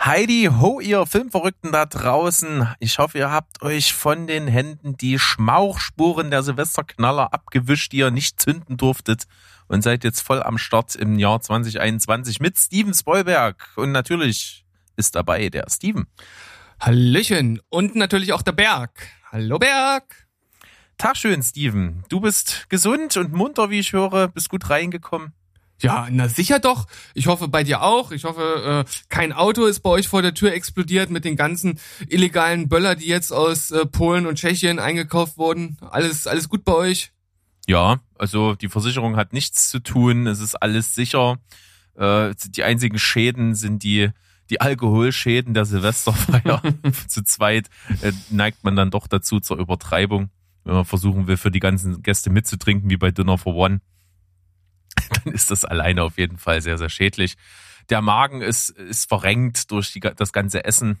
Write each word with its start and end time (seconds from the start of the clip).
Heidi 0.00 0.48
ho, 0.60 0.78
ihr 0.78 1.06
Filmverrückten 1.06 1.72
da 1.72 1.84
draußen. 1.84 2.68
Ich 2.78 2.98
hoffe, 2.98 3.18
ihr 3.18 3.32
habt 3.32 3.62
euch 3.62 3.92
von 3.92 4.28
den 4.28 4.46
Händen 4.46 4.96
die 4.96 5.18
Schmauchspuren 5.18 6.30
der 6.30 6.44
Silvesterknaller 6.44 7.32
abgewischt, 7.34 7.90
die 7.90 7.98
ihr 7.98 8.12
nicht 8.12 8.40
zünden 8.40 8.76
durftet 8.76 9.24
und 9.66 9.82
seid 9.82 10.04
jetzt 10.04 10.20
voll 10.20 10.40
am 10.40 10.56
Start 10.56 10.94
im 10.94 11.18
Jahr 11.18 11.40
2021 11.40 12.38
mit 12.38 12.56
Steven 12.56 12.94
Spoilberg. 12.94 13.72
Und 13.74 13.90
natürlich 13.90 14.64
ist 14.96 15.16
dabei 15.16 15.48
der 15.48 15.66
Steven. 15.68 16.06
Hallöchen. 16.80 17.60
Und 17.68 17.96
natürlich 17.96 18.32
auch 18.32 18.42
der 18.42 18.52
Berg. 18.52 19.08
Hallo 19.32 19.58
Berg. 19.58 20.28
Tag 20.96 21.16
schön, 21.16 21.42
Steven. 21.42 22.04
Du 22.08 22.20
bist 22.20 22.66
gesund 22.68 23.16
und 23.16 23.32
munter, 23.32 23.68
wie 23.70 23.80
ich 23.80 23.92
höre. 23.92 24.28
Bist 24.28 24.48
gut 24.48 24.70
reingekommen. 24.70 25.32
Ja, 25.80 26.08
na 26.10 26.28
sicher 26.28 26.58
doch. 26.58 26.86
Ich 27.14 27.28
hoffe 27.28 27.46
bei 27.48 27.62
dir 27.62 27.82
auch. 27.82 28.10
Ich 28.10 28.24
hoffe, 28.24 28.84
äh, 28.86 28.90
kein 29.08 29.32
Auto 29.32 29.64
ist 29.64 29.80
bei 29.80 29.90
euch 29.90 30.08
vor 30.08 30.22
der 30.22 30.34
Tür 30.34 30.52
explodiert 30.52 31.10
mit 31.10 31.24
den 31.24 31.36
ganzen 31.36 31.78
illegalen 32.08 32.68
Böller, 32.68 32.96
die 32.96 33.06
jetzt 33.06 33.32
aus 33.32 33.70
äh, 33.70 33.86
Polen 33.86 34.26
und 34.26 34.36
Tschechien 34.36 34.80
eingekauft 34.80 35.38
wurden. 35.38 35.76
Alles, 35.80 36.26
alles 36.26 36.48
gut 36.48 36.64
bei 36.64 36.74
euch? 36.74 37.12
Ja, 37.68 38.00
also 38.18 38.54
die 38.54 38.68
Versicherung 38.68 39.16
hat 39.16 39.32
nichts 39.32 39.70
zu 39.70 39.78
tun. 39.78 40.26
Es 40.26 40.40
ist 40.40 40.56
alles 40.56 40.94
sicher. 40.94 41.38
Äh, 41.94 42.34
die 42.48 42.64
einzigen 42.64 42.98
Schäden 42.98 43.54
sind 43.54 43.82
die 43.82 44.10
die 44.50 44.60
Alkoholschäden 44.60 45.54
der 45.54 45.64
Silvesterfeier. 45.64 46.62
zu 47.06 47.22
zweit 47.22 47.68
äh, 48.00 48.12
neigt 48.30 48.64
man 48.64 48.76
dann 48.76 48.90
doch 48.90 49.06
dazu 49.06 49.40
zur 49.40 49.58
Übertreibung, 49.58 50.30
wenn 50.64 50.74
man 50.74 50.84
versuchen 50.84 51.26
will, 51.26 51.36
für 51.36 51.50
die 51.50 51.60
ganzen 51.60 52.02
Gäste 52.02 52.30
mitzutrinken, 52.30 52.88
wie 52.90 52.96
bei 52.96 53.10
Dinner 53.10 53.38
for 53.38 53.54
One. 53.54 53.80
ist 55.32 55.50
das 55.50 55.64
alleine 55.64 56.02
auf 56.02 56.18
jeden 56.18 56.38
Fall 56.38 56.60
sehr, 56.60 56.78
sehr 56.78 56.88
schädlich. 56.88 57.36
Der 57.90 58.02
Magen 58.02 58.42
ist, 58.42 58.70
ist 58.70 59.08
verrenkt 59.08 59.70
durch 59.70 59.92
die, 59.92 60.00
das 60.00 60.32
ganze 60.32 60.64
Essen. 60.64 60.98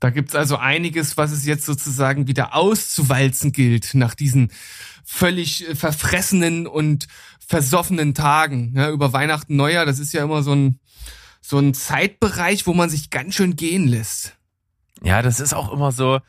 Da 0.00 0.10
gibt's 0.10 0.34
also 0.34 0.56
einiges, 0.56 1.16
was 1.16 1.30
es 1.30 1.46
jetzt 1.46 1.64
sozusagen 1.64 2.26
wieder 2.26 2.56
auszuwalzen 2.56 3.52
gilt 3.52 3.94
nach 3.94 4.14
diesen 4.14 4.50
völlig 5.04 5.66
verfressenen 5.74 6.66
und 6.66 7.06
versoffenen 7.46 8.14
Tagen. 8.14 8.72
Ja, 8.74 8.90
über 8.90 9.12
Weihnachten, 9.12 9.54
Neujahr, 9.54 9.86
das 9.86 9.98
ist 9.98 10.12
ja 10.12 10.24
immer 10.24 10.42
so 10.42 10.54
ein, 10.54 10.80
so 11.40 11.58
ein 11.58 11.74
Zeitbereich, 11.74 12.66
wo 12.66 12.74
man 12.74 12.90
sich 12.90 13.10
ganz 13.10 13.34
schön 13.36 13.54
gehen 13.54 13.86
lässt. 13.86 14.36
Ja, 15.02 15.22
das 15.22 15.38
ist 15.38 15.52
auch 15.52 15.72
immer 15.72 15.92
so, 15.92 16.20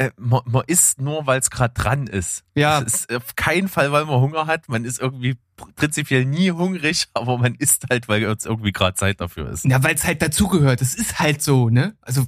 äh, 0.00 0.10
man, 0.16 0.40
man 0.46 0.62
isst 0.66 0.98
nur, 0.98 1.26
weil 1.26 1.38
es 1.40 1.50
gerade 1.50 1.74
dran 1.74 2.06
ist. 2.06 2.42
Ja. 2.54 2.80
Es 2.80 2.94
ist 2.94 3.14
auf 3.14 3.36
keinen 3.36 3.68
Fall, 3.68 3.92
weil 3.92 4.06
man 4.06 4.18
Hunger 4.20 4.46
hat. 4.46 4.66
Man 4.70 4.86
ist 4.86 4.98
irgendwie 4.98 5.36
prinzipiell 5.76 6.24
nie 6.24 6.50
hungrig, 6.52 7.08
aber 7.14 7.36
man 7.36 7.54
isst 7.56 7.84
halt, 7.90 8.08
weil 8.08 8.22
jetzt 8.22 8.46
irgendwie 8.46 8.72
gerade 8.72 8.94
Zeit 8.94 9.20
dafür 9.20 9.50
ist. 9.50 9.66
Ja, 9.66 9.82
weil 9.82 9.94
es 9.94 10.04
halt 10.04 10.22
dazugehört. 10.22 10.80
Es 10.80 10.94
ist 10.94 11.20
halt 11.20 11.42
so, 11.42 11.68
ne? 11.68 11.96
Also 12.00 12.24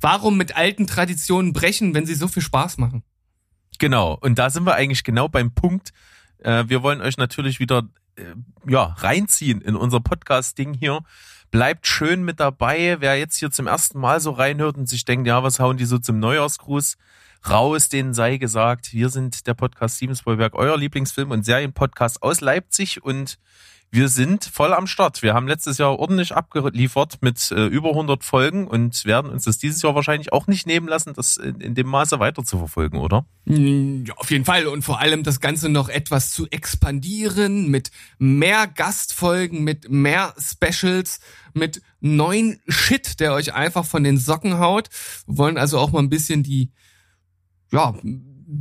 warum 0.00 0.38
mit 0.38 0.56
alten 0.56 0.86
Traditionen 0.86 1.52
brechen, 1.52 1.92
wenn 1.92 2.06
sie 2.06 2.14
so 2.14 2.26
viel 2.26 2.42
Spaß 2.42 2.78
machen? 2.78 3.02
Genau. 3.78 4.16
Und 4.18 4.38
da 4.38 4.48
sind 4.48 4.64
wir 4.64 4.74
eigentlich 4.74 5.04
genau 5.04 5.28
beim 5.28 5.52
Punkt. 5.52 5.92
Äh, 6.38 6.64
wir 6.68 6.82
wollen 6.82 7.02
euch 7.02 7.18
natürlich 7.18 7.60
wieder 7.60 7.82
ja 8.66 8.94
reinziehen 8.98 9.60
in 9.60 9.76
unser 9.76 10.00
Podcast-Ding 10.00 10.74
hier. 10.74 11.00
Bleibt 11.50 11.86
schön 11.86 12.24
mit 12.24 12.40
dabei. 12.40 12.96
Wer 13.00 13.18
jetzt 13.18 13.36
hier 13.36 13.50
zum 13.50 13.66
ersten 13.66 13.98
Mal 13.98 14.20
so 14.20 14.32
reinhört 14.32 14.76
und 14.76 14.88
sich 14.88 15.04
denkt, 15.04 15.26
ja, 15.26 15.42
was 15.42 15.60
hauen 15.60 15.76
die 15.76 15.84
so 15.84 15.98
zum 15.98 16.18
Neujahrsgruß 16.18 16.96
raus, 17.48 17.88
denen 17.88 18.14
sei 18.14 18.38
gesagt, 18.38 18.92
wir 18.92 19.08
sind 19.08 19.46
der 19.46 19.54
Podcast 19.54 19.96
Steven 19.96 20.16
Spielberg, 20.16 20.54
euer 20.54 20.76
Lieblingsfilm- 20.76 21.30
und 21.30 21.44
Serienpodcast 21.44 22.22
aus 22.22 22.40
Leipzig 22.40 23.02
und 23.02 23.38
wir 23.94 24.08
sind 24.08 24.44
voll 24.44 24.72
am 24.72 24.88
Start. 24.88 25.22
Wir 25.22 25.34
haben 25.34 25.46
letztes 25.46 25.78
Jahr 25.78 25.96
ordentlich 25.98 26.34
abgeliefert 26.34 27.18
mit 27.20 27.52
äh, 27.52 27.66
über 27.66 27.90
100 27.90 28.24
Folgen 28.24 28.66
und 28.66 29.04
werden 29.04 29.30
uns 29.30 29.44
das 29.44 29.58
dieses 29.58 29.82
Jahr 29.82 29.94
wahrscheinlich 29.94 30.32
auch 30.32 30.48
nicht 30.48 30.66
nehmen 30.66 30.88
lassen, 30.88 31.12
das 31.14 31.36
in, 31.36 31.60
in 31.60 31.74
dem 31.76 31.86
Maße 31.86 32.18
weiter 32.18 32.44
zu 32.44 32.58
verfolgen, 32.58 32.98
oder? 32.98 33.24
Ja, 33.44 34.14
auf 34.16 34.32
jeden 34.32 34.44
Fall. 34.44 34.66
Und 34.66 34.82
vor 34.82 34.98
allem 34.98 35.22
das 35.22 35.38
Ganze 35.38 35.68
noch 35.68 35.88
etwas 35.88 36.32
zu 36.32 36.48
expandieren 36.48 37.70
mit 37.70 37.92
mehr 38.18 38.66
Gastfolgen, 38.66 39.62
mit 39.62 39.88
mehr 39.88 40.34
Specials, 40.38 41.20
mit 41.52 41.80
neuen 42.00 42.60
Shit, 42.66 43.20
der 43.20 43.32
euch 43.32 43.54
einfach 43.54 43.84
von 43.84 44.02
den 44.02 44.18
Socken 44.18 44.58
haut. 44.58 44.88
Wir 45.26 45.38
wollen 45.38 45.56
also 45.56 45.78
auch 45.78 45.92
mal 45.92 46.00
ein 46.00 46.10
bisschen 46.10 46.42
die, 46.42 46.72
ja, 47.70 47.94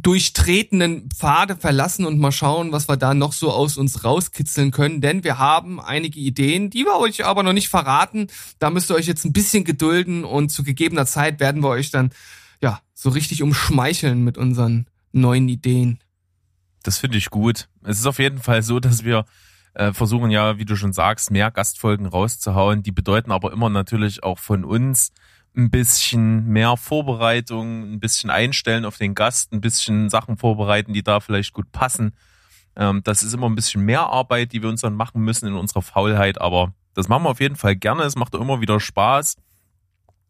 durchtretenen 0.01 1.09
Pfade 1.09 1.55
verlassen 1.55 2.05
und 2.05 2.19
mal 2.19 2.31
schauen, 2.31 2.71
was 2.71 2.87
wir 2.87 2.97
da 2.97 3.13
noch 3.13 3.33
so 3.33 3.51
aus 3.51 3.77
uns 3.77 4.03
rauskitzeln 4.03 4.71
können. 4.71 5.01
Denn 5.01 5.23
wir 5.23 5.37
haben 5.37 5.79
einige 5.79 6.19
Ideen, 6.19 6.69
die 6.69 6.85
wir 6.85 6.97
euch 6.97 7.25
aber 7.25 7.43
noch 7.43 7.53
nicht 7.53 7.69
verraten. 7.69 8.27
Da 8.59 8.69
müsst 8.69 8.89
ihr 8.89 8.95
euch 8.95 9.07
jetzt 9.07 9.25
ein 9.25 9.33
bisschen 9.33 9.63
gedulden 9.63 10.23
und 10.23 10.49
zu 10.49 10.63
gegebener 10.63 11.05
Zeit 11.05 11.39
werden 11.39 11.61
wir 11.61 11.69
euch 11.69 11.91
dann 11.91 12.11
ja 12.61 12.81
so 12.93 13.09
richtig 13.09 13.43
umschmeicheln 13.43 14.23
mit 14.23 14.37
unseren 14.37 14.87
neuen 15.11 15.47
Ideen. 15.47 15.99
Das 16.81 16.97
finde 16.97 17.17
ich 17.17 17.29
gut. 17.29 17.69
Es 17.83 17.99
ist 17.99 18.07
auf 18.07 18.19
jeden 18.19 18.39
Fall 18.39 18.63
so, 18.63 18.79
dass 18.79 19.03
wir 19.03 19.25
äh, 19.73 19.93
versuchen 19.93 20.31
ja, 20.31 20.57
wie 20.57 20.65
du 20.65 20.75
schon 20.75 20.93
sagst, 20.93 21.31
mehr 21.31 21.51
Gastfolgen 21.51 22.05
rauszuhauen. 22.05 22.83
Die 22.83 22.91
bedeuten 22.91 23.31
aber 23.31 23.53
immer 23.53 23.69
natürlich 23.69 24.23
auch 24.23 24.39
von 24.39 24.65
uns 24.65 25.11
ein 25.55 25.69
bisschen 25.69 26.47
mehr 26.47 26.77
Vorbereitung, 26.77 27.93
ein 27.93 27.99
bisschen 27.99 28.29
einstellen 28.29 28.85
auf 28.85 28.97
den 28.97 29.15
Gast, 29.15 29.53
ein 29.53 29.61
bisschen 29.61 30.09
Sachen 30.09 30.37
vorbereiten, 30.37 30.93
die 30.93 31.03
da 31.03 31.19
vielleicht 31.19 31.53
gut 31.53 31.71
passen. 31.71 32.13
Ähm, 32.75 33.01
das 33.03 33.23
ist 33.23 33.33
immer 33.33 33.47
ein 33.47 33.55
bisschen 33.55 33.83
mehr 33.85 34.01
Arbeit, 34.01 34.51
die 34.51 34.61
wir 34.61 34.69
uns 34.69 34.81
dann 34.81 34.95
machen 34.95 35.21
müssen 35.21 35.47
in 35.47 35.53
unserer 35.53 35.81
Faulheit, 35.81 36.41
aber 36.41 36.73
das 36.95 37.07
machen 37.07 37.23
wir 37.23 37.29
auf 37.29 37.39
jeden 37.39 37.55
Fall 37.55 37.75
gerne. 37.75 38.03
Es 38.03 38.15
macht 38.15 38.35
auch 38.35 38.41
immer 38.41 38.61
wieder 38.61 38.79
Spaß. 38.79 39.37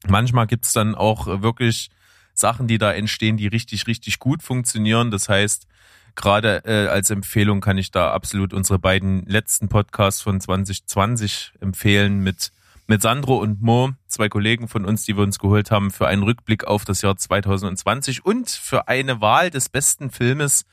Manchmal 0.08 0.48
gibt's 0.48 0.74
dann 0.74 0.96
auch 0.96 1.28
wirklich 1.42 1.90
Sachen, 2.34 2.68
die 2.68 2.78
da 2.78 2.92
entstehen, 2.92 3.38
die 3.38 3.48
richtig, 3.48 3.88
richtig 3.88 4.20
gut 4.20 4.42
funktionieren. 4.44 5.12
Das 5.12 5.30
heißt, 5.30 5.68
gerade 6.16 6.64
äh, 6.66 6.88
als 6.88 7.10
Empfehlung 7.10 7.62
kann 7.62 7.78
ich 7.78 7.92
da 7.92 8.12
absolut 8.12 8.54
unsere 8.54 8.80
beiden 8.80 9.26
letzten 9.26 9.70
Podcasts 9.70 10.22
von 10.22 10.40
2020 10.40 11.54
empfehlen 11.60 12.20
mit 12.20 12.52
mit 12.88 13.02
Sandro 13.02 13.38
und 13.38 13.62
Mo, 13.62 13.92
zwei 14.08 14.30
Kollegen 14.30 14.68
von 14.68 14.86
uns, 14.86 15.04
die 15.04 15.16
wir 15.16 15.24
uns 15.24 15.40
geholt 15.40 15.72
haben, 15.72 15.92
für 15.92 16.08
einen 16.08 16.24
Rückblick 16.24 16.66
auf 16.66 16.86
das 16.86 17.02
Jahr 17.02 17.16
2020 17.16 18.26
und 18.26 18.50
für 18.50 18.88
eine 18.88 19.22
Wahl 19.22 19.50
des 19.50 19.70
besten 19.70 20.12
Filmes 20.12 20.66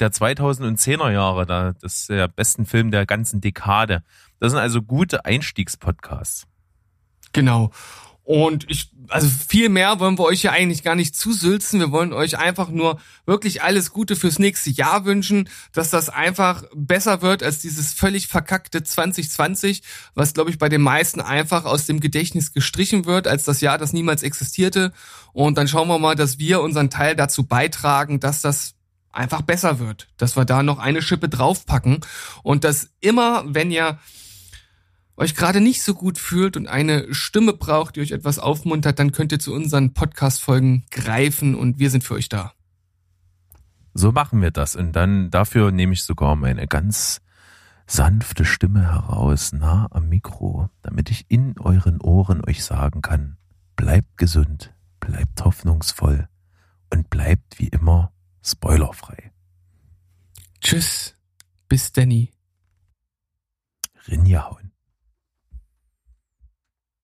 der 0.00 0.10
2010er 0.10 1.10
Jahre, 1.12 1.46
das 1.46 1.76
ist 1.82 2.10
der 2.10 2.28
besten 2.28 2.66
Film 2.66 2.90
der 2.90 3.06
ganzen 3.06 3.40
Dekade. 3.40 4.02
Das 4.40 4.50
sind 4.50 4.60
also 4.60 4.82
gute 4.82 5.24
Einstiegspodcasts. 5.24 6.46
Genau. 7.32 7.70
Und 8.24 8.64
ich, 8.70 8.90
also 9.08 9.28
viel 9.28 9.68
mehr 9.68 10.00
wollen 10.00 10.18
wir 10.18 10.24
euch 10.24 10.42
ja 10.42 10.52
eigentlich 10.52 10.82
gar 10.82 10.94
nicht 10.94 11.14
zusülzen. 11.14 11.78
Wir 11.78 11.92
wollen 11.92 12.14
euch 12.14 12.38
einfach 12.38 12.70
nur 12.70 12.98
wirklich 13.26 13.62
alles 13.62 13.90
Gute 13.90 14.16
fürs 14.16 14.38
nächste 14.38 14.70
Jahr 14.70 15.04
wünschen, 15.04 15.50
dass 15.72 15.90
das 15.90 16.08
einfach 16.08 16.64
besser 16.74 17.20
wird 17.20 17.42
als 17.42 17.58
dieses 17.58 17.92
völlig 17.92 18.26
verkackte 18.28 18.82
2020, 18.82 19.82
was 20.14 20.32
glaube 20.32 20.48
ich 20.48 20.58
bei 20.58 20.70
den 20.70 20.80
meisten 20.80 21.20
einfach 21.20 21.66
aus 21.66 21.84
dem 21.84 22.00
Gedächtnis 22.00 22.54
gestrichen 22.54 23.04
wird, 23.04 23.28
als 23.28 23.44
das 23.44 23.60
Jahr, 23.60 23.76
das 23.76 23.92
niemals 23.92 24.22
existierte. 24.22 24.94
Und 25.34 25.58
dann 25.58 25.68
schauen 25.68 25.88
wir 25.88 25.98
mal, 25.98 26.16
dass 26.16 26.38
wir 26.38 26.62
unseren 26.62 26.88
Teil 26.88 27.16
dazu 27.16 27.44
beitragen, 27.44 28.20
dass 28.20 28.40
das 28.40 28.74
einfach 29.12 29.42
besser 29.42 29.78
wird, 29.78 30.08
dass 30.16 30.34
wir 30.34 30.46
da 30.46 30.62
noch 30.62 30.78
eine 30.78 31.02
Schippe 31.02 31.28
draufpacken 31.28 32.00
und 32.42 32.64
dass 32.64 32.88
immer, 33.00 33.44
wenn 33.46 33.70
ihr 33.70 33.98
euch 35.16 35.34
gerade 35.34 35.60
nicht 35.60 35.82
so 35.82 35.94
gut 35.94 36.18
fühlt 36.18 36.56
und 36.56 36.66
eine 36.66 37.12
Stimme 37.14 37.52
braucht, 37.52 37.96
die 37.96 38.00
euch 38.00 38.10
etwas 38.10 38.38
aufmuntert, 38.38 38.98
dann 38.98 39.12
könnt 39.12 39.32
ihr 39.32 39.38
zu 39.38 39.52
unseren 39.52 39.94
Podcast-Folgen 39.94 40.84
greifen 40.90 41.54
und 41.54 41.78
wir 41.78 41.90
sind 41.90 42.04
für 42.04 42.14
euch 42.14 42.28
da. 42.28 42.52
So 43.94 44.10
machen 44.10 44.42
wir 44.42 44.50
das 44.50 44.74
und 44.74 44.92
dann 44.92 45.30
dafür 45.30 45.70
nehme 45.70 45.92
ich 45.92 46.02
sogar 46.02 46.34
meine 46.34 46.66
ganz 46.66 47.20
sanfte 47.86 48.44
Stimme 48.44 48.82
heraus, 48.92 49.52
nah 49.52 49.86
am 49.90 50.08
Mikro, 50.08 50.68
damit 50.82 51.10
ich 51.10 51.26
in 51.28 51.58
euren 51.58 52.00
Ohren 52.00 52.42
euch 52.44 52.64
sagen 52.64 53.02
kann, 53.02 53.36
bleibt 53.76 54.16
gesund, 54.16 54.74
bleibt 55.00 55.44
hoffnungsvoll 55.44 56.28
und 56.92 57.10
bleibt 57.10 57.58
wie 57.58 57.68
immer 57.68 58.12
spoilerfrei. 58.42 59.32
Tschüss, 60.60 61.14
bis 61.68 61.92
Danny. 61.92 62.32
Rinjahauen. 64.08 64.63